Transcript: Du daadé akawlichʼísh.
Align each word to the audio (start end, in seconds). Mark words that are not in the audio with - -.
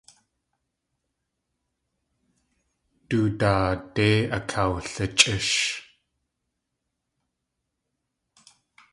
Du 3.09 3.19
daadé 3.41 4.09
akawlichʼísh. 4.37 5.55